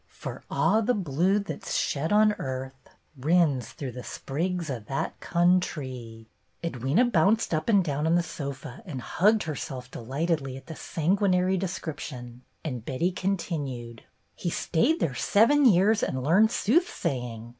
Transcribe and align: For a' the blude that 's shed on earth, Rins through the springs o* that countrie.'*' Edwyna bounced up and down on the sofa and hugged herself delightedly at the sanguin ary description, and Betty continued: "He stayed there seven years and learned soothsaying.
For 0.07 0.41
a' 0.49 0.81
the 0.83 0.95
blude 0.95 1.45
that 1.45 1.63
's 1.63 1.75
shed 1.77 2.11
on 2.11 2.33
earth, 2.39 2.89
Rins 3.15 3.69
through 3.71 3.91
the 3.91 4.03
springs 4.03 4.67
o* 4.67 4.79
that 4.87 5.19
countrie.'*' 5.19 6.25
Edwyna 6.63 7.11
bounced 7.11 7.53
up 7.53 7.69
and 7.69 7.83
down 7.83 8.07
on 8.07 8.15
the 8.15 8.23
sofa 8.23 8.81
and 8.87 8.99
hugged 8.99 9.43
herself 9.43 9.91
delightedly 9.91 10.57
at 10.57 10.65
the 10.65 10.73
sanguin 10.75 11.35
ary 11.35 11.55
description, 11.55 12.41
and 12.63 12.83
Betty 12.83 13.11
continued: 13.11 14.01
"He 14.35 14.49
stayed 14.49 14.99
there 15.01 15.13
seven 15.13 15.65
years 15.65 16.01
and 16.01 16.23
learned 16.23 16.49
soothsaying. 16.49 17.49